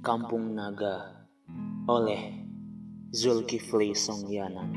[0.00, 1.26] Kampung Naga
[1.90, 2.46] oleh
[3.12, 4.72] Zulkifli Songyanan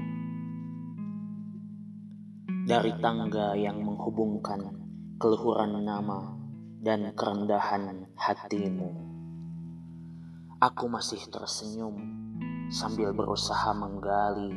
[2.68, 4.68] Dari tangga yang menghubungkan
[5.18, 6.36] keluhuran nama
[6.84, 8.92] dan kerendahan hatimu
[10.58, 11.96] Aku masih tersenyum
[12.68, 14.52] sambil berusaha menggali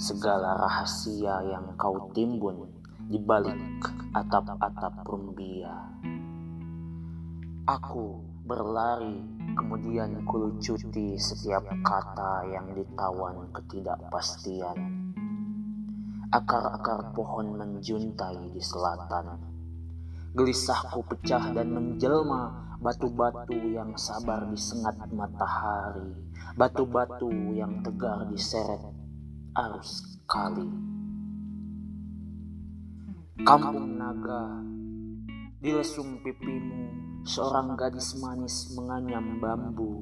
[0.00, 2.72] segala rahasia yang kau timbun
[3.10, 3.58] di balik
[4.14, 5.74] atap-atap rumbia.
[7.66, 9.22] Aku berlari
[9.54, 14.78] kemudian kulucuti setiap kata yang ditawan ketidakpastian.
[16.34, 19.38] Akar-akar pohon menjuntai di selatan.
[20.34, 26.10] Gelisahku pecah dan menjelma batu-batu yang sabar disengat matahari,
[26.58, 28.82] batu-batu yang tegar diseret
[29.58, 30.70] arus kali.
[33.42, 34.62] Kampung Naga,
[35.58, 40.00] di lesung pipimu, seorang gadis manis menganyam bambu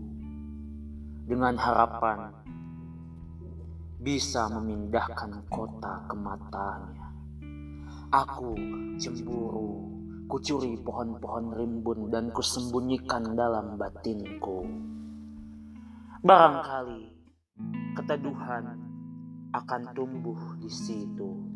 [1.26, 2.30] dengan harapan
[3.98, 7.10] bisa memindahkan kota ke matanya.
[8.14, 8.54] Aku
[8.96, 9.90] cemburu,
[10.30, 14.64] kucuri pohon-pohon rimbun dan kusembunyikan dalam batinku.
[16.22, 17.10] Barangkali
[17.98, 18.78] keteduhan
[19.52, 21.47] akan tumbuh di situ.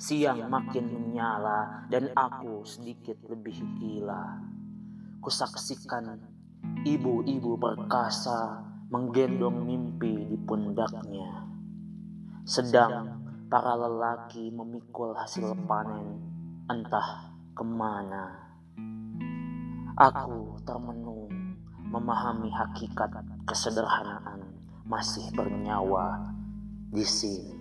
[0.00, 4.40] Siang makin menyala dan aku sedikit lebih gila.
[5.20, 6.16] Kusaksikan
[6.88, 11.44] ibu-ibu perkasa menggendong mimpi di pundaknya.
[12.48, 13.20] Sedang
[13.52, 16.16] para lelaki memikul hasil panen
[16.72, 18.56] entah ke mana.
[20.00, 21.28] Aku termenung
[21.76, 24.48] memahami hakikat kesederhanaan
[24.88, 26.32] masih bernyawa
[26.88, 27.59] di sini.